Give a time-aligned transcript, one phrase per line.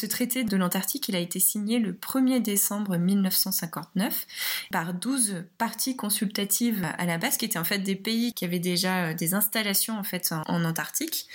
[0.00, 4.26] Ce traité de l'Antarctique, il a été signé le 1er décembre 1959
[4.70, 8.60] par 12 parties consultatives à la base, qui étaient en fait des pays qui avaient
[8.60, 11.26] déjà euh, des installations en fait en, Antarctique.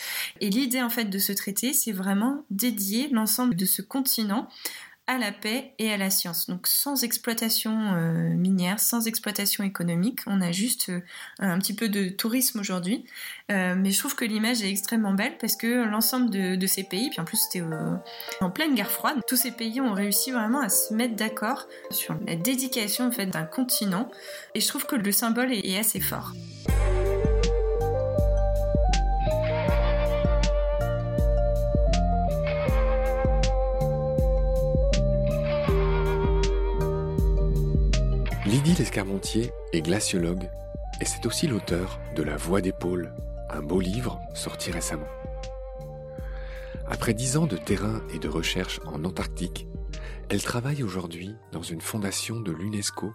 [0.42, 4.50] Et l'idée en fait de ce traité, c'est vraiment dédier l'ensemble de ce continent
[5.08, 6.50] à la paix et à la science.
[6.50, 11.02] Donc sans exploitation euh, minière, sans exploitation économique, on a juste euh,
[11.40, 13.06] un petit peu de tourisme aujourd'hui.
[13.52, 17.10] Euh, mais je trouve que l'image est extrêmement belle parce que l'ensemble de, ces pays,
[17.12, 17.64] puis en plus c'était
[18.42, 22.16] en pleine guerre froide, tous ces pays ont réussi vraiment à se mettre d'accord sur
[22.26, 24.10] la dédication en fait d'un continent.
[24.56, 26.34] Et je trouve que le symbole est assez fort.
[38.66, 40.50] Lydie Lescarmontier est glaciologue
[41.00, 43.14] et c'est aussi l'auteur de La Voix des pôles,
[43.52, 45.06] un beau livre sorti récemment.
[46.88, 49.68] Après dix ans de terrain et de recherche en Antarctique,
[50.30, 53.14] elle travaille aujourd'hui dans une fondation de l'UNESCO,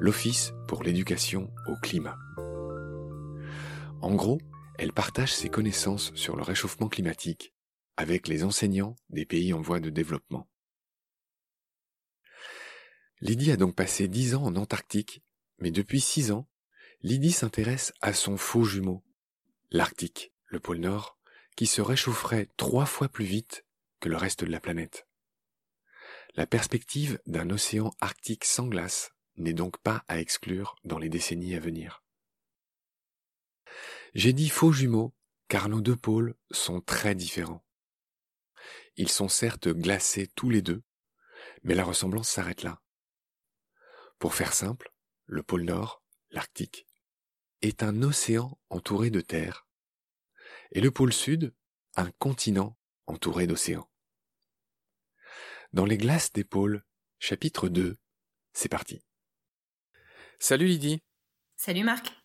[0.00, 2.18] l'Office pour l'éducation au climat.
[4.02, 4.40] En gros,
[4.80, 7.54] elle partage ses connaissances sur le réchauffement climatique
[7.96, 10.48] avec les enseignants des pays en voie de développement.
[13.20, 15.22] Lydie a donc passé dix ans en Antarctique,
[15.58, 16.48] mais depuis six ans,
[17.02, 19.04] Lydie s'intéresse à son faux jumeau,
[19.70, 21.18] l'Arctique, le pôle Nord,
[21.56, 23.64] qui se réchaufferait trois fois plus vite
[24.00, 25.06] que le reste de la planète.
[26.34, 31.54] La perspective d'un océan arctique sans glace n'est donc pas à exclure dans les décennies
[31.54, 32.02] à venir.
[34.14, 35.14] J'ai dit faux jumeaux
[35.48, 37.64] car nos deux pôles sont très différents.
[38.96, 40.82] Ils sont certes glacés tous les deux,
[41.62, 42.80] mais la ressemblance s'arrête là.
[44.24, 44.90] Pour faire simple,
[45.26, 46.86] le pôle Nord, l'Arctique,
[47.60, 49.68] est un océan entouré de terre,
[50.72, 51.54] et le pôle Sud,
[51.94, 53.86] un continent entouré d'océans.
[55.74, 56.86] Dans les glaces des pôles,
[57.18, 57.98] chapitre 2,
[58.54, 59.04] c'est parti.
[60.38, 61.02] Salut Lydie.
[61.56, 62.23] Salut Marc.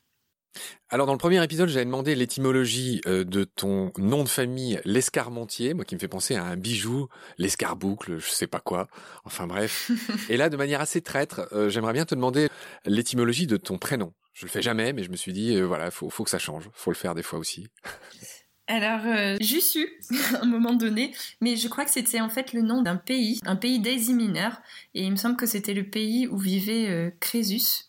[0.89, 5.75] Alors dans le premier épisode, j'avais demandé l'étymologie euh, de ton nom de famille, l'escarmontier,
[5.75, 8.87] moi qui me fait penser à un bijou, l'escarboucle, je sais pas quoi.
[9.23, 9.91] Enfin bref.
[10.29, 12.47] Et là, de manière assez traître, euh, j'aimerais bien te demander
[12.85, 14.13] l'étymologie de ton prénom.
[14.33, 16.39] Je le fais jamais, mais je me suis dit, euh, voilà, faut, faut que ça
[16.39, 16.69] change.
[16.73, 17.67] Faut le faire des fois aussi.
[18.67, 19.87] Alors, euh, j'ai su
[20.35, 23.39] à un moment donné, mais je crois que c'était en fait le nom d'un pays,
[23.45, 24.61] un pays d'Asie mineure,
[24.93, 27.85] et il me semble que c'était le pays où vivait Crésus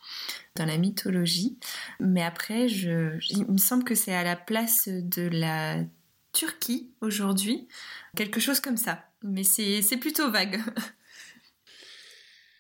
[0.61, 1.59] dans la mythologie.
[1.99, 5.79] Mais après, je, il me semble que c'est à la place de la
[6.33, 7.67] Turquie aujourd'hui,
[8.15, 9.05] quelque chose comme ça.
[9.23, 10.61] Mais c'est plutôt vague.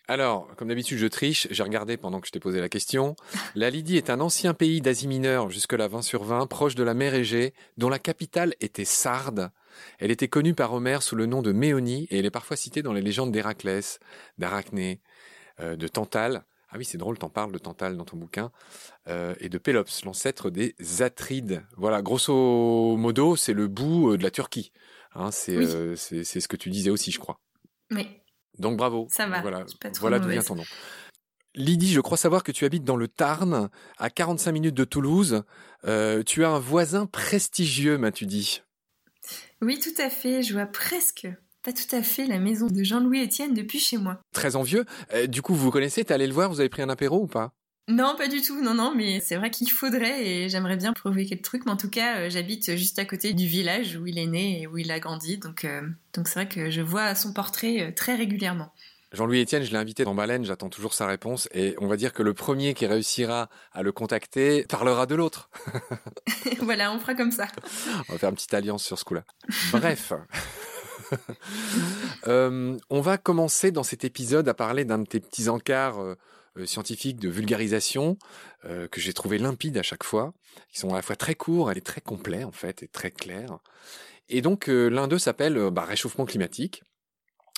[0.08, 1.46] Alors, comme d'habitude, je triche.
[1.50, 3.14] J'ai regardé pendant que je t'ai posé la question.
[3.54, 6.94] La Lydie est un ancien pays d'Asie mineure, jusque-là 20 sur 20, proche de la
[6.94, 9.52] mer Égée, dont la capitale était Sardes.
[9.98, 12.82] Elle était connue par Homère sous le nom de Méonie et elle est parfois citée
[12.82, 14.00] dans les légendes d'Héraclès,
[14.38, 15.00] d'Arachné,
[15.60, 16.44] euh, de Tantale.
[16.72, 18.52] Ah oui, c'est drôle, t'en parles de Tantale dans ton bouquin.
[19.08, 21.64] Euh, et de Pélops, l'ancêtre des Atrides.
[21.76, 24.72] Voilà, grosso modo, c'est le bout euh, de la Turquie.
[25.14, 27.40] Hein, euh, c'est ce que tu disais aussi, je crois.
[27.90, 28.06] Oui.
[28.58, 29.08] Donc bravo.
[29.10, 29.40] Ça va.
[29.40, 29.64] Voilà,
[29.98, 30.64] voilà d'où vient ton nom.
[31.56, 35.42] Lydie, je crois savoir que tu habites dans le Tarn, à 45 minutes de Toulouse.
[35.82, 38.62] tu as un voisin prestigieux, m'as-tu dit?
[39.60, 40.44] Oui, tout à fait.
[40.44, 41.26] Je vois presque
[41.62, 44.20] pas tout à fait la maison de Jean-Louis Etienne depuis chez moi.
[44.32, 44.84] Très envieux.
[45.14, 47.22] Euh, du coup, vous vous connaissez, t'es allé le voir, vous avez pris un apéro
[47.22, 47.52] ou pas?
[47.88, 48.62] Non, pas du tout.
[48.62, 51.66] Non, non, mais c'est vrai qu'il faudrait et j'aimerais bien prouver quelques trucs.
[51.66, 54.62] Mais en tout cas, euh, j'habite juste à côté du village où il est né
[54.62, 55.38] et où il a grandi.
[55.38, 55.82] Donc, euh,
[56.14, 58.72] donc c'est vrai que je vois son portrait très régulièrement.
[59.12, 62.12] Jean-Louis Etienne, je l'ai invité dans Baleine, j'attends toujours sa réponse et on va dire
[62.12, 65.50] que le premier qui réussira à le contacter parlera de l'autre.
[66.60, 67.48] voilà, on fera comme ça.
[68.08, 69.24] On va faire une petite alliance sur ce coup-là.
[69.72, 70.12] Bref.
[72.26, 76.14] Euh, on va commencer dans cet épisode à parler d'un de tes petits encarts euh,
[76.58, 78.18] euh, scientifiques de vulgarisation
[78.90, 80.34] que j'ai trouvé limpide à chaque fois,
[80.70, 83.58] qui sont à la fois très courts et très complets en fait et très clairs.
[84.28, 86.82] Et donc l'un d'eux s'appelle bah, réchauffement climatique.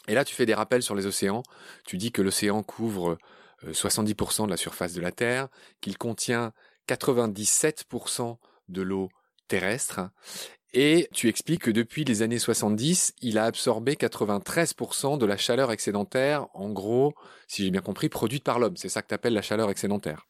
[0.06, 1.43] Et là tu fais des rappels sur les océans.
[1.84, 3.19] Tu dis que l'océan couvre
[3.66, 5.48] 70% de la surface de la Terre,
[5.81, 6.52] qu'il contient
[6.88, 8.37] 97%
[8.69, 9.08] de l'eau
[9.48, 10.00] terrestre
[10.74, 15.70] et tu expliques que depuis les années 70, il a absorbé 93% de la chaleur
[15.70, 17.14] excédentaire, en gros,
[17.46, 18.76] si j'ai bien compris, produite par l'homme.
[18.76, 20.26] C'est ça que tu appelles la chaleur excédentaire.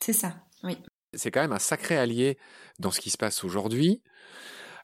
[0.00, 0.34] C'est ça,
[0.64, 0.76] oui.
[1.14, 2.36] C'est quand même un sacré allié
[2.80, 4.02] dans ce qui se passe aujourd'hui.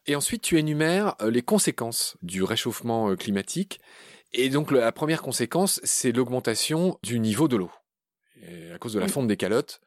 [0.06, 3.80] Et ensuite, tu énumères euh, les conséquences du réchauffement euh, climatique.
[4.32, 7.70] Et donc, la première conséquence, c'est l'augmentation du niveau de l'eau.
[8.72, 9.80] À cause de la fonte des calottes.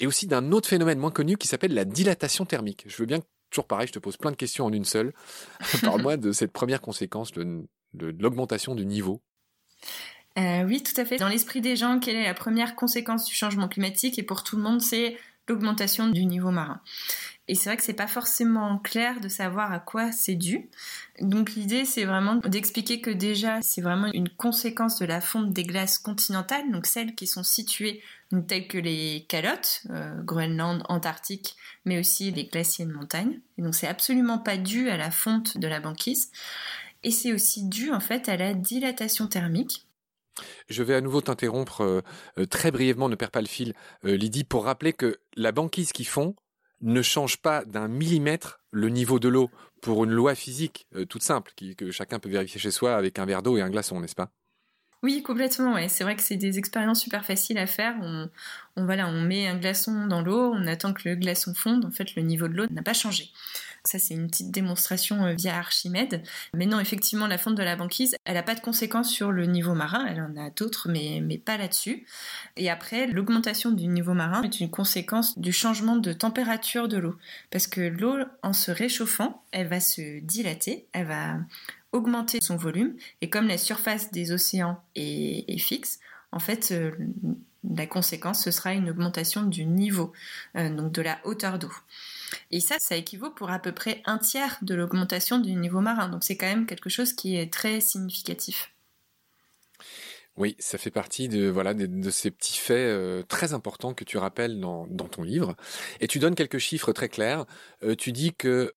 [0.00, 2.84] Et aussi d'un autre phénomène moins connu qui s'appelle la dilatation thermique.
[2.86, 3.20] Je veux bien
[3.52, 5.12] toujours pareil, je te pose plein de questions en une seule.
[5.82, 9.20] Parle-moi de cette première conséquence de, l'augmentation du niveau.
[10.38, 11.18] Euh, oui, tout à fait.
[11.18, 14.18] Dans l'esprit des gens, quelle est la première conséquence du changement climatique?
[14.18, 16.80] Et pour tout le monde, c'est l'augmentation du niveau marin.
[17.48, 20.70] Et c'est vrai que c'est pas forcément clair de savoir à quoi c'est dû.
[21.20, 25.64] Donc l'idée c'est vraiment d'expliquer que déjà c'est vraiment une conséquence de la fonte des
[25.64, 28.00] glaces continentales, donc celles qui sont situées
[28.40, 33.40] telles que les calottes, euh, Groenland, Antarctique, mais aussi les glaciers de montagne.
[33.58, 36.30] Et donc c'est absolument pas dû à la fonte de la banquise.
[37.02, 39.86] Et c'est aussi dû en fait à la dilatation thermique.
[40.68, 42.00] Je vais à nouveau t'interrompre euh,
[42.38, 46.04] euh, très brièvement, ne perds pas le fil, Lydie, pour rappeler que la banquise qui
[46.04, 46.34] fond,
[46.82, 49.50] ne change pas d'un millimètre le niveau de l'eau
[49.80, 53.24] pour une loi physique euh, toute simple que chacun peut vérifier chez soi avec un
[53.24, 54.30] verre d'eau et un glaçon, n'est-ce pas?
[55.02, 55.74] Oui, complètement.
[55.74, 55.88] Ouais.
[55.88, 57.94] C'est vrai que c'est des expériences super faciles à faire.
[58.02, 58.28] On,
[58.76, 61.84] on, voilà, on met un glaçon dans l'eau, on attend que le glaçon fonde.
[61.84, 63.30] En fait, le niveau de l'eau n'a pas changé.
[63.84, 66.22] Ça, c'est une petite démonstration euh, via Archimède.
[66.54, 69.46] Mais non, effectivement, la fonte de la banquise, elle n'a pas de conséquences sur le
[69.46, 70.06] niveau marin.
[70.06, 72.06] Elle en a d'autres, mais, mais pas là-dessus.
[72.56, 77.16] Et après, l'augmentation du niveau marin est une conséquence du changement de température de l'eau.
[77.50, 81.38] Parce que l'eau, en se réchauffant, elle va se dilater, elle va
[81.92, 82.96] augmenter son volume.
[83.20, 86.00] Et comme la surface des océans est, fixe,
[86.32, 86.90] en fait, euh,
[87.68, 90.12] la conséquence, ce sera une augmentation du niveau,
[90.56, 91.72] euh, donc de la hauteur d'eau.
[92.50, 96.08] Et ça, ça équivaut pour à peu près un tiers de l'augmentation du niveau marin.
[96.08, 98.72] Donc c'est quand même quelque chose qui est très significatif.
[100.38, 104.16] Oui, ça fait partie de voilà de, ces petits faits euh, très importants que tu
[104.16, 105.54] rappelles dans, ton livre.
[106.00, 107.44] Et tu donnes quelques chiffres très clairs.
[107.98, 108.72] Tu dis que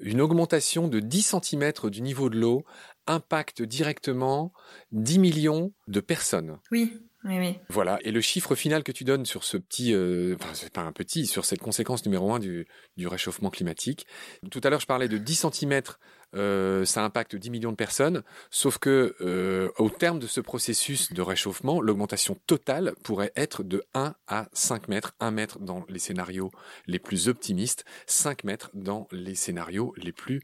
[0.00, 2.64] une augmentation de 10 cm du niveau de l'eau
[3.06, 4.52] impacte directement
[4.92, 6.58] 10 millions de personnes.
[6.70, 7.00] Oui.
[7.68, 7.98] Voilà.
[8.02, 10.92] Et le chiffre final que tu donnes sur ce petit, euh, enfin, c'est pas un
[10.92, 14.06] petit, sur cette conséquence numéro un du, du réchauffement climatique.
[14.50, 15.82] Tout à l'heure, je parlais de 10 cm,
[16.34, 18.22] euh, ça impacte 10 millions de personnes.
[18.50, 23.82] Sauf que, euh, au terme de ce processus de réchauffement, l'augmentation totale pourrait être de
[23.94, 25.12] 1 à 5 mètres.
[25.20, 26.50] 1 mètre dans les scénarios
[26.86, 30.42] les plus optimistes, 5 mètres dans les scénarios les plus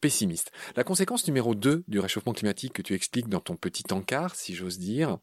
[0.00, 0.50] pessimiste.
[0.76, 4.54] La conséquence numéro 2 du réchauffement climatique que tu expliques dans ton petit encart, si
[4.54, 5.18] j'ose dire,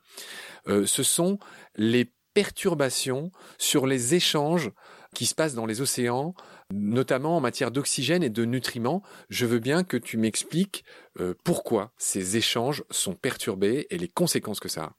[0.67, 1.39] euh, ce sont
[1.75, 4.71] les perturbations sur les échanges
[5.13, 6.33] qui se passent dans les océans,
[6.71, 9.03] notamment en matière d'oxygène et de nutriments.
[9.29, 10.83] Je veux bien que tu m'expliques
[11.19, 14.95] euh, pourquoi ces échanges sont perturbés et les conséquences que ça a.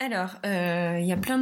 [0.00, 1.38] Alors, euh, il y a plein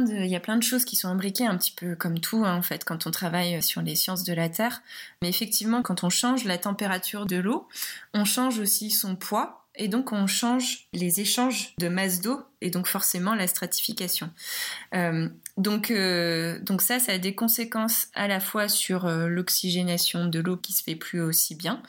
[0.57, 3.11] de, choses qui sont imbriquées un petit peu comme tout hein, en fait quand on
[3.11, 4.81] travaille sur les sciences de la Terre.
[5.21, 7.67] Mais effectivement, quand on change la température de l'eau,
[8.15, 12.71] on change aussi son poids et donc on change les échanges de masse d'eau et
[12.71, 14.31] donc forcément la stratification.
[14.95, 20.25] Euh, donc, euh, donc ça, ça a des conséquences à la fois sur euh, l'oxygénation
[20.25, 21.81] de l'eau qui se fait plus aussi bien,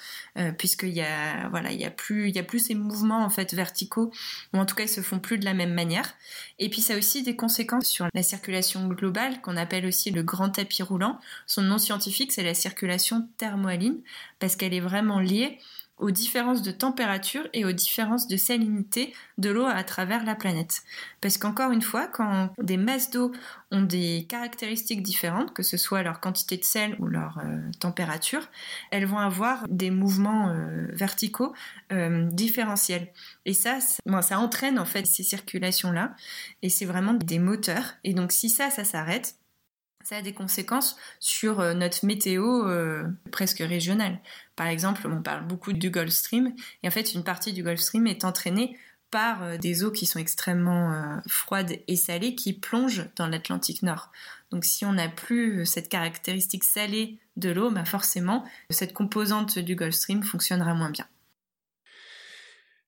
[0.59, 3.31] puisqu'il y a voilà, il y a plus il y a plus ces mouvements en
[3.31, 4.13] fait verticaux
[4.53, 6.15] ou en tout cas ils se font plus de la même manière.
[6.59, 10.23] Et puis ça a aussi des conséquences sur la circulation globale qu'on appelle aussi le
[10.23, 11.19] grand tapis roulant.
[11.47, 14.01] Son nom scientifique c'est la circulation thermohaline
[14.39, 15.59] parce qu'elle est vraiment liée
[15.99, 20.83] aux différences de température et aux différences de salinité de l'eau à travers la planète.
[21.21, 23.33] Parce qu'encore une fois, quand des masses d'eau
[23.71, 28.49] ont des caractéristiques différentes, que ce soit leur quantité de sel ou leur euh, température,
[28.91, 31.53] elles vont avoir des mouvements euh, verticaux
[31.93, 33.09] euh, différentiels.
[33.45, 36.15] Et ça, ça entraîne en fait ces circulations-là,
[36.63, 37.95] et c'est vraiment des moteurs.
[38.05, 39.35] Et donc si ça, ça s'arrête,
[40.05, 42.65] ça a des conséquences sur notre météo
[43.31, 44.21] presque régionale.
[44.59, 47.79] Par exemple, on parle beaucoup du Gulf Stream, et en fait, une partie du Gulf
[47.79, 48.77] Stream est entraînée
[49.13, 54.11] par euh, des eaux qui sont extrêmement froides et salées qui plongent dans l'Atlantique Nord.
[54.51, 59.77] Donc si on n'a plus cette caractéristique salée de l'eau, bah forcément, cette composante du
[59.77, 61.07] Gulf Stream fonctionnera moins bien.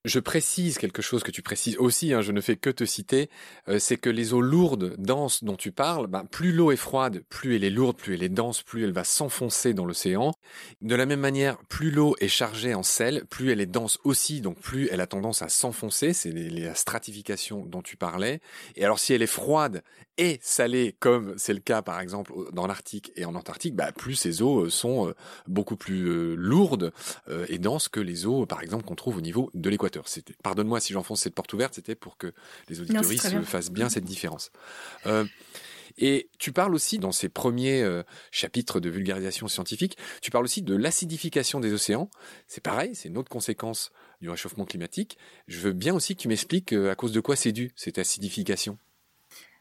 [0.07, 3.28] Je précise quelque chose que tu précises aussi, hein, je ne fais que te citer,
[3.69, 7.23] euh, c'est que les eaux lourdes, denses dont tu parles, ben, plus l'eau est froide,
[7.28, 10.33] plus elle est lourde, plus elle est dense, plus elle va s'enfoncer dans l'océan.
[10.80, 14.40] De la même manière, plus l'eau est chargée en sel, plus elle est dense aussi,
[14.40, 18.40] donc plus elle a tendance à s'enfoncer, c'est la stratification dont tu parlais.
[18.76, 19.83] Et alors si elle est froide
[20.16, 24.14] et salée, comme c'est le cas par exemple dans l'Arctique et en Antarctique, bah, plus
[24.14, 25.14] ces eaux euh, sont euh,
[25.47, 26.90] beaucoup plus lourdes
[27.49, 29.90] et denses que les eaux par exemple qu'on trouve au niveau de l'équateur.
[30.43, 32.33] Pardonne-moi si j'enfonce cette porte ouverte, c'était pour que
[32.69, 34.51] les auditoristes fassent bien cette différence.
[35.07, 35.25] Euh,
[35.99, 40.63] et tu parles aussi dans ces premiers euh, chapitres de vulgarisation scientifique, tu parles aussi
[40.63, 42.11] de l'acidification des océans.
[42.47, 45.19] C'est pareil, c'est une autre conséquence du réchauffement climatique.
[45.49, 47.99] Je veux bien aussi que tu m'expliques euh, à cause de quoi c'est dû, cette
[47.99, 48.79] acidification.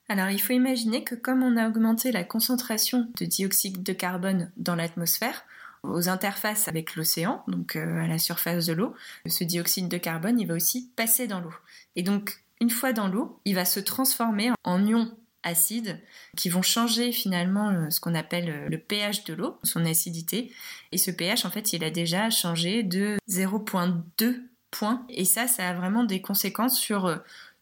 [0.08, 4.52] Alors il faut imaginer que comme on a augmenté la concentration de dioxyde de carbone
[4.58, 5.46] dans l'atmosphère,
[5.84, 8.94] aux interfaces avec l'océan, donc à la surface de l'eau,
[9.26, 11.54] ce dioxyde de carbone, il va aussi passer dans l'eau.
[11.96, 15.12] Et donc, une fois dans l'eau, il va se transformer en ions
[15.44, 16.00] acides
[16.36, 20.52] qui vont changer finalement euh, ce qu'on appelle euh, le pH de l'eau, son acidité.
[20.92, 25.06] Et ce pH, en fait, il a déjà changé de 0,2 points.
[25.10, 27.18] Et ça, ça a vraiment des conséquences sur euh,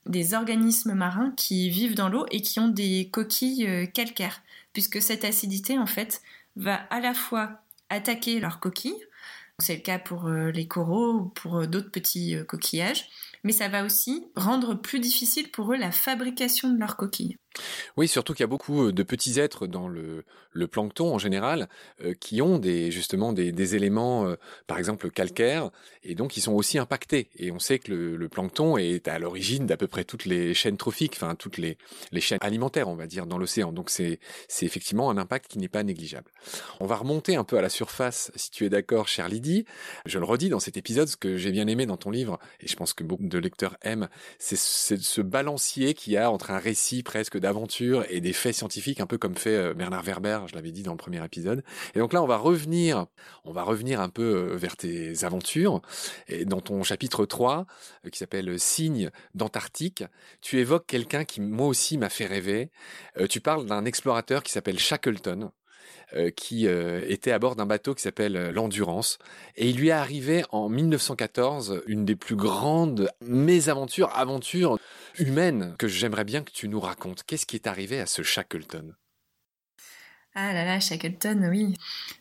[0.06, 5.26] des organismes marins qui vivent dans l'eau et qui ont des coquilles calcaires, puisque cette
[5.26, 6.22] acidité, en fait,
[6.56, 9.03] va à la fois attaquer leurs coquilles,
[9.60, 13.08] c'est le cas pour les coraux ou pour d'autres petits coquillages,
[13.44, 17.38] mais ça va aussi rendre plus difficile pour eux la fabrication de leurs coquilles.
[17.96, 20.24] Oui, surtout qu'il y a beaucoup de petits êtres dans le,
[20.72, 21.70] plancton en général
[22.20, 24.34] qui ont des, justement des, éléments,
[24.66, 25.70] par exemple calcaires,
[26.04, 27.30] et donc ils sont aussi impactés.
[27.38, 30.77] Et on sait que le, plancton est à l'origine d'à peu près toutes les chaînes
[30.77, 31.77] trophiques, enfin toutes les,
[32.20, 33.72] chaînes alimentaires, on va dire, dans l'océan.
[33.72, 34.20] Donc c'est
[34.62, 36.32] effectivement un impact qui n'est pas négligeable.
[36.80, 39.66] On va remonter un peu à la surface, si tu es d'accord, chère Lydie.
[40.06, 42.68] Je le redis dans cet épisode, ce que j'ai bien aimé dans ton livre, et
[42.68, 46.60] je pense que beaucoup de lecteurs aiment, c'est ce balancier qu'il y a entre un
[46.60, 50.56] récit presque d'aventures et des faits scientifiques, un peu comme fait euh, Bernard Werber, je
[50.56, 51.63] l'avais dit dans le premier épisode.
[51.96, 53.06] Et donc là, on va revenir,
[53.46, 55.82] on va revenir un peu euh, vers tes aventures.
[56.27, 57.66] Et dans ton chapitre 3,
[58.06, 60.04] euh, qui s'appelle Signes d'Antarctique,
[60.42, 62.70] tu évoques quelqu'un qui, moi aussi, m'a fait rêver.
[63.30, 65.51] Tu parles d'un explorateur qui s'appelle Shackleton.
[66.36, 69.18] qui était à bord d'un bateau qui s'appelle l'Endurance.
[69.56, 74.77] Et il lui est arrivé en 1914 une des plus grandes mésaventures, aventures
[75.20, 77.24] humaine que j'aimerais bien que tu nous racontes.
[77.24, 78.96] Qu'est-ce qui est arrivé à ce Shackleton?
[80.40, 81.74] Ah là là, Shackleton, oui.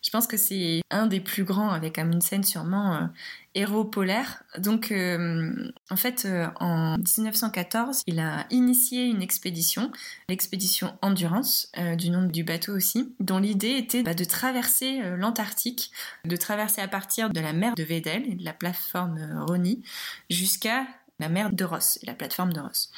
[0.03, 3.07] Je pense que c'est un des plus grands, avec scène sûrement euh,
[3.55, 4.43] héros polaire.
[4.57, 9.93] Donc, euh, en fait, euh, en 1914, il a initié une expédition,
[10.31, 15.91] l'expédition Endurance, du nom du bateau aussi, dont l'idée était bah, de traverser l'Antarctique,
[16.25, 19.83] de traverser à partir de la mer de Weddell et de la plateforme Roni
[20.31, 20.87] jusqu'à
[21.19, 22.91] la mer de Ross, la plateforme de Ross.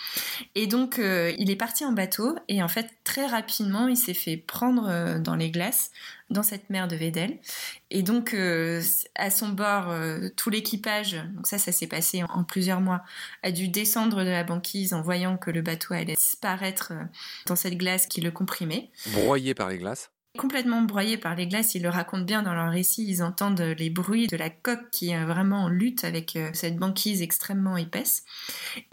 [0.54, 4.14] Et donc, euh, il est parti en bateau et en fait, très rapidement, il s'est
[4.14, 5.92] fait prendre euh, dans les glaces
[6.30, 7.38] dans cette mer de Weddell.
[7.90, 8.82] Et donc, euh,
[9.14, 9.94] à son bord,
[10.36, 13.02] tout l'équipage, donc ça, ça s'est passé en, plusieurs mois,
[13.42, 16.92] a dû descendre de la banquise en voyant que le bateau allait disparaître
[17.46, 18.90] dans cette glace qui le comprimait.
[19.14, 21.74] Broyé par les glaces complètement broyés par les glaces.
[21.74, 23.04] Ils le racontent bien dans leur récit.
[23.08, 26.76] Ils entendent les bruits de la coque qui est vraiment en lutte avec euh, cette
[26.76, 28.24] banquise extrêmement épaisse.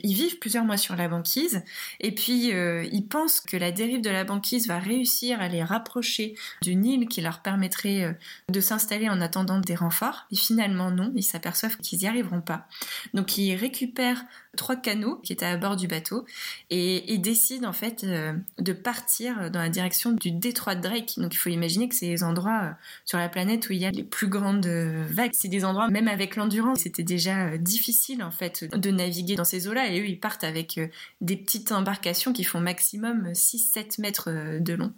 [0.03, 1.63] Ils vivent plusieurs mois sur la banquise
[1.99, 5.63] et puis euh, ils pensent que la dérive de la banquise va réussir à les
[5.63, 8.13] rapprocher d'une île qui leur permettrait euh,
[8.49, 10.25] de s'installer en attendant des renforts.
[10.31, 12.67] Et finalement non, ils s'aperçoivent qu'ils n'y arriveront pas.
[13.13, 14.23] Donc ils récupèrent
[14.55, 16.25] trois canots qui étaient à bord du bateau
[16.69, 21.13] et, ils décident en fait de partir dans la direction du détroit de Drake.
[21.17, 22.71] Donc il faut imaginer que c'est les endroits euh,
[23.05, 25.31] sur la planète où il y a les plus grandes euh, vagues.
[25.33, 29.45] C'est des endroits, même avec l'endurance, c'était déjà euh, difficile en fait de naviguer dans
[29.45, 29.89] ces eaux-là.
[29.89, 30.79] Et eux, ils partent avec
[31.21, 34.93] des petites embarcations qui font maximum 6-7 mètres de long.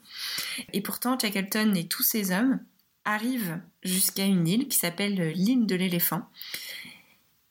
[0.74, 2.60] Et pourtant, Shackleton et tous ses hommes
[3.06, 6.24] arrivent jusqu'à une île qui s'appelle l'île de l'éléphant.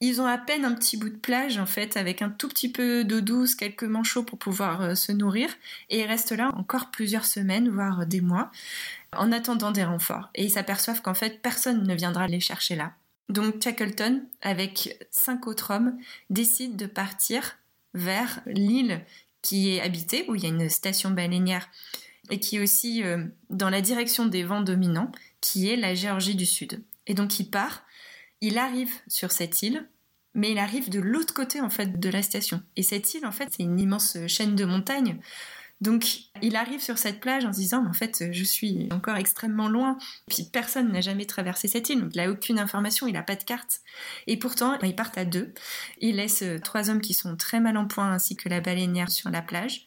[0.01, 2.71] Ils ont à peine un petit bout de plage en fait, avec un tout petit
[2.71, 5.49] peu d'eau douce, quelques manchots pour pouvoir euh, se nourrir,
[5.89, 8.51] et ils restent là encore plusieurs semaines, voire des mois,
[9.17, 10.29] en attendant des renforts.
[10.35, 12.93] Et ils s'aperçoivent qu'en fait personne ne viendra les chercher là.
[13.29, 15.99] Donc Shackleton, avec cinq autres hommes,
[16.31, 17.57] décide de partir
[17.95, 19.05] vers l'île
[19.41, 21.69] qui est habitée, où il y a une station baleinière,
[22.31, 25.11] et qui est aussi euh, dans la direction des vents dominants,
[25.41, 26.83] qui est la Géorgie du Sud.
[27.07, 27.86] Et donc il part
[28.41, 29.89] il arrive sur cette île,
[30.35, 32.63] mais il arrive de l'autre côté en fait de la station.
[32.77, 35.19] Et cette île, en fait, c'est une immense chaîne de montagnes.
[35.83, 36.07] Donc,
[36.41, 39.99] il arrive sur cette plage en se disant, en fait, je suis encore extrêmement loin.
[40.27, 43.37] Puis personne n'a jamais traversé cette île, donc il n'a aucune information, il n'a pas
[43.37, 43.81] de carte.
[44.27, 45.53] Et pourtant, ils partent à deux.
[46.01, 49.11] Il laisse euh, trois hommes qui sont très mal en point, ainsi que la baleinière
[49.11, 49.87] sur la plage.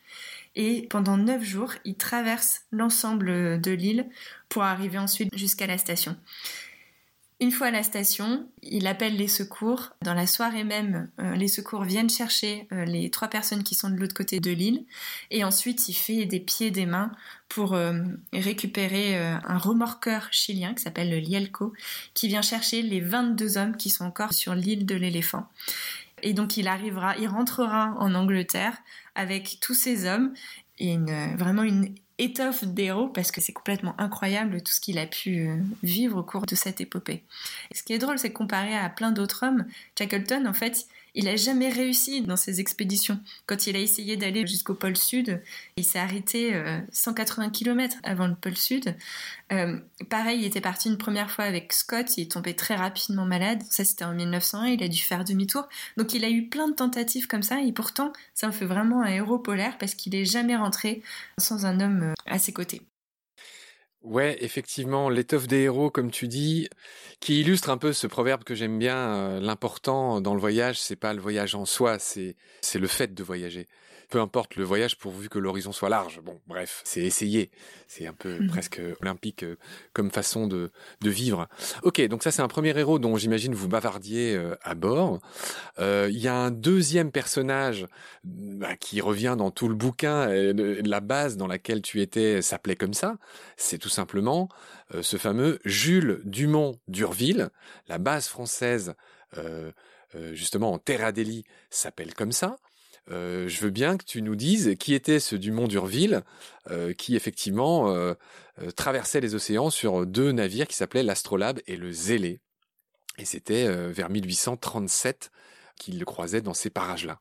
[0.55, 4.07] Et pendant neuf jours, ils traversent l'ensemble de l'île
[4.47, 6.17] pour arriver ensuite jusqu'à la station.
[7.41, 9.91] Une fois à la station, il appelle les secours.
[10.01, 13.89] Dans la soirée même, euh, les secours viennent chercher euh, les trois personnes qui sont
[13.89, 14.83] de l'autre côté de l'île.
[15.31, 17.13] Et ensuite, il fait des pieds et des mains
[17.47, 18.01] pour euh,
[18.33, 21.73] récupérer un remorqueur chilien qui s'appelle le Lielco,
[22.13, 25.47] qui vient chercher les 22 hommes qui sont encore sur l'île de l'éléphant.
[26.21, 28.77] Et donc il arrivera, il rentrera en Angleterre
[29.15, 30.33] avec tous ces hommes
[30.77, 30.97] et
[31.37, 35.55] vraiment une étoffe d'héros parce que c'est complètement incroyable tout ce qu'il a pu euh,
[35.81, 37.23] vivre au cours de cette épopée.
[37.73, 39.65] ce qui est drôle, c'est comparé à plein d'autres hommes,
[39.97, 40.85] Shackleton, en fait,
[41.15, 43.19] il a jamais réussi dans ses expéditions.
[43.45, 45.41] Quand il a essayé d'aller jusqu'au pôle sud,
[45.77, 46.53] il s'est arrêté
[46.91, 48.95] 180 euh, km avant le pôle sud.
[49.51, 53.25] Euh, pareil, il était parti une première fois avec Scott, il est tombé très rapidement
[53.25, 53.61] malade.
[53.69, 55.67] Ça, c'était en 1901, il a dû faire demi-tour.
[55.97, 59.01] Donc, il a eu plein de tentatives comme ça, et pourtant, ça en fait vraiment
[59.01, 61.01] un héros polaire parce qu'il est jamais rentré
[61.37, 62.81] sans un homme euh, à ses côtés.
[64.01, 66.69] Ouais, effectivement, l'étoffe des héros, comme tu dis,
[67.19, 68.95] qui illustre un peu ce proverbe que j'aime bien.
[68.95, 73.13] Euh, l'important dans le voyage, c'est pas le voyage en soi, c'est c'est le fait
[73.13, 73.67] de voyager
[74.09, 76.19] peu importe le voyage pourvu que l'horizon soit large.
[76.21, 77.51] Bon, bref, c'est essayer.
[77.87, 78.47] C'est un peu mhm.
[78.47, 79.57] presque olympique euh,
[79.93, 81.47] comme façon de, de vivre.
[81.83, 85.19] Ok, donc ça c'est un premier héros dont j'imagine vous bavardiez euh, à bord.
[85.77, 87.85] Euh, il y a un deuxième personnage
[88.23, 90.27] bah, qui revient dans tout le bouquin.
[90.29, 93.17] la base dans laquelle tu étais s'appelait comme ça.
[93.57, 94.49] C'est tout simplement
[95.01, 97.49] ce fameux Jules Dumont d'Urville.
[97.87, 98.95] La base française
[100.31, 102.57] justement en Terre Adélie s'appelle comme ça.
[103.07, 106.21] Je veux bien que tu nous dises qui était ce Dumont d'Urville,
[106.97, 108.15] qui effectivement
[108.75, 112.39] traversait les océans sur deux navires qui s'appelaient l'Astrolabe et le Zélé.
[113.17, 115.31] Et c'était vers 1837
[115.77, 117.19] qu'il le croisait dans ces parages-là.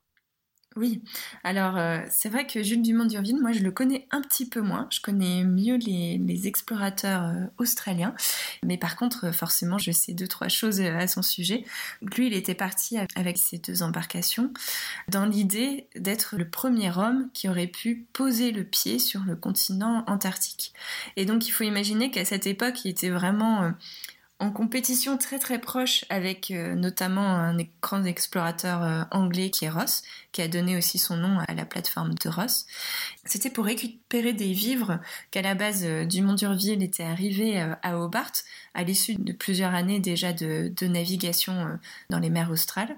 [0.78, 1.02] Oui,
[1.42, 4.60] alors euh, c'est vrai que Jules Dumont d'Urville, moi je le connais un petit peu
[4.60, 8.14] moins, je connais mieux les, explorateurs euh, australiens,
[8.62, 11.64] mais par contre forcément je sais deux, trois choses euh, à son sujet.
[12.00, 14.52] Lui il était parti avec ses deux embarcations
[15.08, 20.04] dans l'idée d'être le premier homme qui aurait pu poser le pied sur le continent
[20.06, 20.72] antarctique.
[21.16, 23.72] Et donc il faut imaginer qu'à cette époque il était vraiment
[24.40, 29.68] en compétition très très proche avec euh, notamment un grand explorateur euh, anglais qui est
[29.68, 32.66] Ross, qui a donné aussi son nom à la plateforme de Ross.
[33.24, 35.00] C'était pour récupérer des vivres
[35.32, 38.32] qu'à la base euh, du Mont d'Urville était arrivé à Hobart
[38.74, 41.78] à l'issue de plusieurs années déjà de, navigation
[42.10, 42.96] dans les mers australes.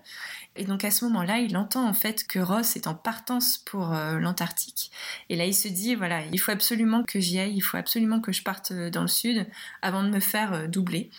[0.57, 3.95] Et donc à ce moment-là, il entend en fait que Ross est en partance pour
[3.95, 4.91] euh, l'Antarctique.
[5.29, 8.21] Et là, il se dit, voilà, il faut absolument que j'y aille, il faut absolument
[8.21, 9.47] que je parte euh, dans le sud
[9.81, 11.11] avant de me faire euh, doubler.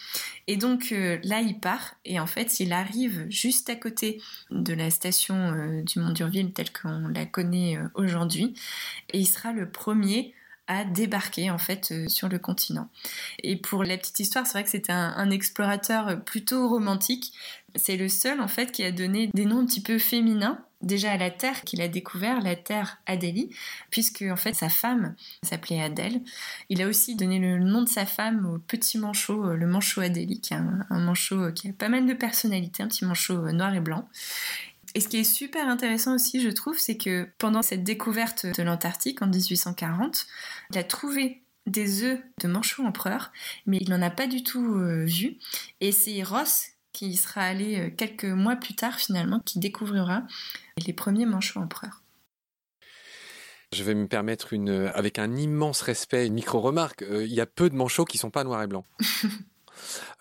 [0.47, 0.93] Et donc
[1.23, 5.99] là, il part et en fait, il arrive juste à côté de la station du
[5.99, 8.53] Mont d'Urville telle qu'on la connaît aujourd'hui.
[9.13, 10.33] Et il sera le premier
[10.67, 12.89] à débarquer en fait sur le continent.
[13.43, 17.33] Et pour la petite histoire, c'est vrai que c'était un, explorateur plutôt romantique
[17.75, 21.11] c'est le seul en fait qui a donné des noms un petit peu féminins déjà
[21.11, 23.49] à la terre qu'il a découvert, la terre Adélie,
[23.89, 26.21] puisque en fait sa femme s'appelait Adèle.
[26.69, 30.01] Il a aussi donné le nom de sa femme au petit manchot, euh, le manchot
[30.01, 33.45] Adélie, qui est un, manchot euh, qui a pas mal de personnalité, un petit manchot
[33.45, 34.07] euh, noir et blanc.
[34.93, 38.63] Et ce qui est super intéressant aussi, je trouve, c'est que pendant cette découverte de
[38.63, 40.27] l'Antarctique en 1840,
[40.71, 43.31] il a trouvé des œufs de manchot empereur,
[43.65, 44.73] mais il n'en a pas du tout
[45.05, 45.37] vu.
[45.79, 50.23] Et c'est Ross qui sera allé euh, quelques mois plus tard finalement, qui découvrira
[50.85, 52.01] les premiers manchots empereurs.
[53.73, 57.03] Je vais me permettre une, avec un immense respect, une micro-remarque.
[57.03, 58.85] Euh, il y a peu de manchots qui sont pas noirs et blancs.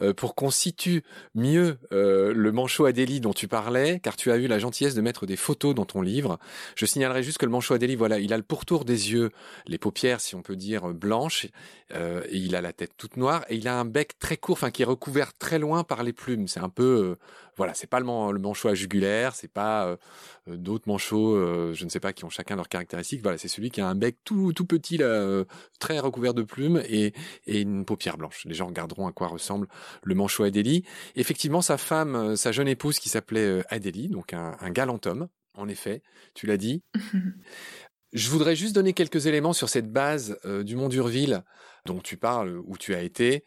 [0.03, 1.03] Euh, pour qu'on situe
[1.35, 5.01] mieux euh, le manchot Adélie dont tu parlais, car tu as eu la gentillesse de
[5.01, 6.39] mettre des photos dans ton livre.
[6.77, 9.31] Je signalerai juste que le manchot Adélie, voilà, il a le pourtour des yeux,
[9.67, 11.49] les paupières, si on peut dire, blanches,
[11.95, 14.55] euh, et il a la tête toute noire, et il a un bec très court,
[14.55, 16.49] enfin qui est recouvert très loin par les plumes.
[16.49, 17.17] C'est un peu,
[17.61, 19.99] voilà, c'est pas le, manchot à jugulaire, c'est pas
[20.47, 23.21] d'autres manchots, je ne sais pas, qui ont chacun leurs caractéristiques.
[23.23, 25.45] Voilà, c'est celui qui a un bec tout tout petit, là,
[25.79, 27.13] très recouvert de plumes et,
[27.47, 28.47] et une paupière blanche.
[28.47, 29.69] Les gens regarderont à quoi ressemble
[30.05, 30.87] le manchot Adélie.
[31.17, 36.03] Effectivement, sa femme, sa jeune épouse qui s'appelait Adélie, donc un, galant homme, en effet,
[36.33, 36.83] tu l'as dit.
[38.15, 41.45] Je voudrais juste donner quelques éléments sur cette base euh, du Mont d'Urville
[41.87, 43.45] dont tu parles, où tu as été.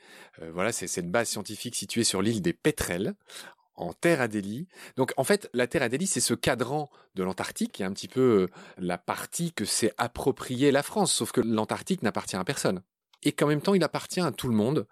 [0.53, 3.13] voilà, c'est cette base scientifique située sur l'île des Pétrels,
[3.75, 4.67] en Terre Adélie.
[4.97, 8.47] Donc en fait, la Terre Adélie, c'est ce cadran de l'Antarctique, qui un petit peu
[8.77, 12.81] la partie que s'est appropriée la France, sauf que l'Antarctique n'appartient à personne.
[13.23, 14.85] Et qu'en même temps, il appartient à tout le monde.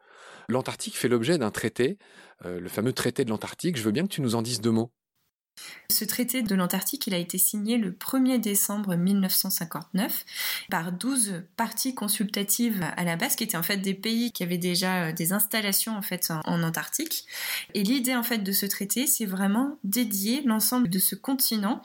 [0.47, 1.97] L'Antarctique fait l'objet d'un traité,
[2.45, 3.77] euh, le fameux traité de l'Antarctique.
[3.77, 4.91] Je veux bien que tu nous en dises deux mots.
[5.89, 10.25] Ce traité de l'Antarctique, a été signé le 1er décembre 1959
[10.69, 14.57] par 12 parties consultatives à la base, qui étaient en fait des pays qui avaient
[14.57, 16.01] déjà euh, des installations en
[16.45, 17.25] en, Antarctique.
[17.73, 21.81] Et l'idée en fait de ce traité, c'est vraiment dédier l'ensemble de ce continent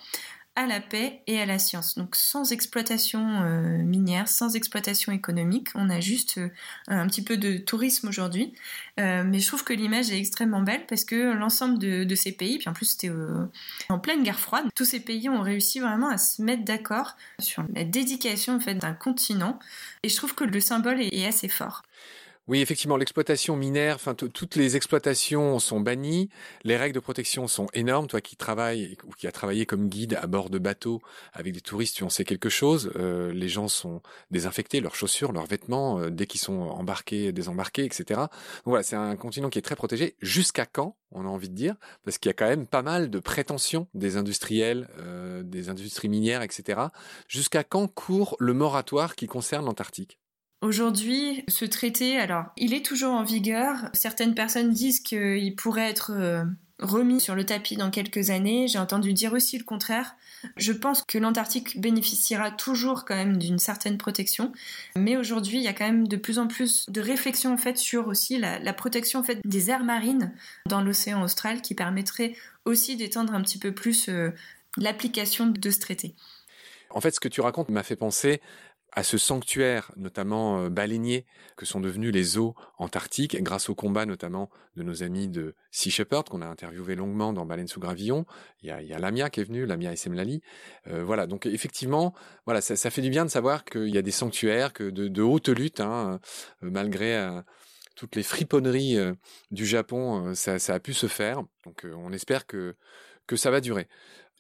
[0.56, 1.96] à la paix et à la science.
[1.96, 6.48] Donc sans exploitation euh, minière, sans exploitation économique, on a juste euh,
[6.88, 8.54] un petit peu de tourisme aujourd'hui.
[8.98, 12.56] Euh, mais je trouve que l'image est extrêmement belle parce que l'ensemble de, ces pays,
[12.56, 13.12] puis en plus c'était
[13.90, 17.62] en pleine guerre froide, tous ces pays ont réussi vraiment à se mettre d'accord sur
[17.74, 19.58] la dédication en d'un continent.
[20.02, 21.82] Et je trouve que le symbole est assez fort.
[22.48, 26.28] Oui, effectivement, l'exploitation minière, enfin toutes les exploitations sont bannies,
[26.62, 28.06] les règles de protection sont énormes.
[28.06, 31.60] Toi qui travailles ou qui a travaillé comme guide à bord de bateaux avec des
[31.60, 32.92] touristes, tu en sais quelque chose.
[32.94, 37.84] Euh, les gens sont désinfectés, leurs chaussures, leurs vêtements euh, dès qu'ils sont embarqués, désembarqués,
[37.84, 38.04] etc.
[38.14, 40.14] Donc voilà, c'est un continent qui est très protégé.
[40.22, 43.10] Jusqu'à quand On a envie de dire, parce qu'il y a quand même pas mal
[43.10, 46.80] de prétentions des industriels, euh, des industries minières, etc.
[47.26, 50.20] Jusqu'à quand court le moratoire qui concerne l'Antarctique?
[50.62, 53.90] Aujourd'hui, ce traité, alors, il est toujours en vigueur.
[53.92, 56.44] Certaines personnes disent qu'il pourrait être euh,
[56.78, 58.66] remis sur le tapis dans quelques années.
[58.66, 60.16] J'ai entendu dire aussi le contraire.
[60.56, 64.52] Je pense que l'Antarctique bénéficiera toujours quand même d'une certaine protection,
[64.96, 67.76] mais aujourd'hui, il y a quand même de plus en plus de réflexions en fait
[67.78, 70.32] sur aussi la, protection en fait des aires marines
[70.66, 74.30] dans l'océan austral, qui permettrait aussi d'étendre un petit peu plus euh,
[74.76, 76.14] l'application de ce traité.
[76.90, 78.40] En fait, ce que tu racontes m'a fait penser
[78.96, 84.06] à ce sanctuaire, notamment euh, baleinier, que sont devenus les eaux antarctiques, grâce au combat
[84.06, 88.24] notamment de nos amis de Sea Shepherd, qu'on a interviewé longuement dans Baleine sous gravillon.
[88.62, 90.40] Il y a, Lamia qui est venu, Lamia et Semlali.
[90.86, 92.14] Euh, voilà, donc effectivement,
[92.46, 95.22] voilà, ça, fait du bien de savoir qu'il y a des sanctuaires, que de, de
[95.22, 96.18] haute lutte, hein,
[96.62, 97.42] euh, malgré
[97.96, 98.96] toutes les friponneries
[99.50, 101.42] du Japon, ça, ça, a pu se faire.
[101.64, 102.76] Donc on espère que,
[103.26, 103.88] que ça va durer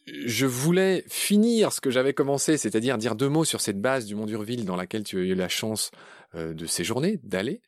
[0.06, 4.14] je voulais finir ce que j'avais commencé, c'est-à-dire dire deux mots sur cette base du
[4.14, 5.90] Mont d'Urville dans laquelle tu as eu la chance
[6.34, 7.60] euh, de séjourner, d'aller.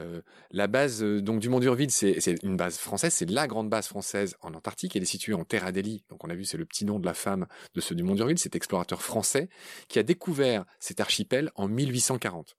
[0.00, 0.20] Euh,
[0.52, 3.88] la base euh, donc du Mont d'Urville, c'est une base française, c'est la grande base
[3.88, 4.94] française en Antarctique.
[4.94, 7.06] Elle est située en Terre Adélie, donc on a vu c'est le petit nom de
[7.06, 9.48] la femme de ceux du Mont d'Urville, cet explorateur français
[9.88, 12.56] qui a découvert cet archipel en 1840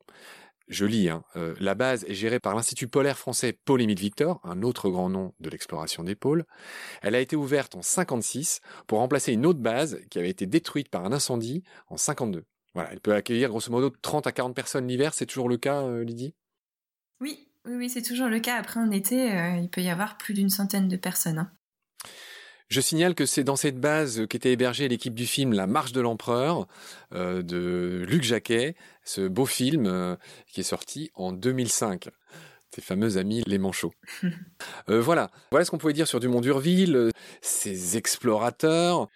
[0.72, 4.64] je lis, hein, euh, la base est gérée par l'Institut polaire français Paul-Émile Victor, un
[4.64, 6.46] autre grand nom de l'exploration des pôles.
[7.02, 10.90] Elle a été ouverte en 56 pour remplacer une autre base qui avait été détruite
[10.90, 12.46] par un incendie en 52.
[12.74, 15.84] Voilà, elle peut accueillir grosso modo 30 à 40 personnes l'hiver, c'est toujours le cas,
[15.84, 16.34] euh, Lydie?
[17.20, 18.56] Oui, oui, oui, c'est toujours le cas.
[18.56, 21.40] Après, en été, euh, il peut y avoir plus d'une centaine de personnes.
[21.40, 21.52] Hein.
[22.72, 26.00] Je signale que c'est dans cette base qu'était hébergée l'équipe du film La Marche de
[26.00, 26.68] l'Empereur
[27.14, 30.16] euh, de Luc Jacquet, ce beau film euh,
[30.48, 32.08] qui est sorti en 2005
[32.70, 33.92] tes fameux amis les manchots.
[34.90, 39.10] euh, voilà, voilà ce qu'on pouvait dire sur Dumont d'Urville, ces explorateurs.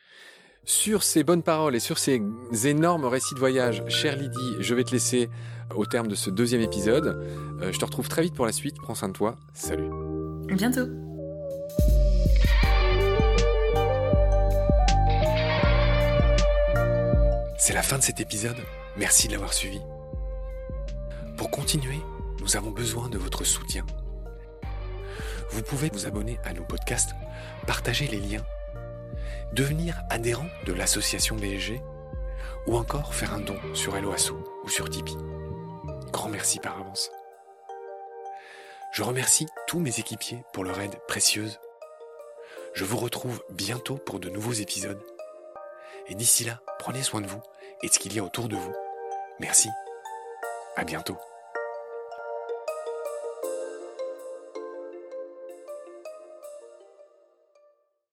[0.65, 2.21] Sur ces bonnes paroles et sur ces
[2.65, 5.29] énormes récits de voyage, chère Lydie, je vais te laisser
[5.75, 7.23] au terme de ce deuxième épisode.
[7.61, 8.75] Je te retrouve très vite pour la suite.
[8.81, 9.37] Prends soin de toi.
[9.53, 9.89] Salut.
[10.49, 10.87] À bientôt.
[17.67, 18.63] C'est la fin de cet épisode.
[18.95, 19.81] Merci de l'avoir suivi.
[21.35, 21.99] Pour continuer,
[22.39, 23.83] nous avons besoin de votre soutien.
[25.49, 27.15] Vous pouvez vous abonner à nos podcasts,
[27.65, 28.45] partager les liens,
[29.53, 31.81] devenir adhérent de l'association BSG
[32.67, 35.17] ou encore faire un don sur Helloasso ou sur Tipeee.
[36.11, 37.09] Grand merci par avance.
[38.93, 41.59] Je remercie tous mes équipiers pour leur aide précieuse.
[42.75, 45.01] Je vous retrouve bientôt pour de nouveaux épisodes.
[46.07, 47.41] Et d'ici là, prenez soin de vous
[47.83, 48.73] et de ce qu'il y a autour de vous.
[49.39, 49.69] Merci.
[50.75, 51.17] À bientôt.